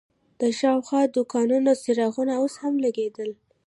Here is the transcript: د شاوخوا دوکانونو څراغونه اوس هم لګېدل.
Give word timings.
د 0.41 0.43
شاوخوا 0.59 1.01
دوکانونو 1.15 1.71
څراغونه 1.83 2.33
اوس 2.41 2.53
هم 2.63 2.73
لګېدل. 2.85 3.29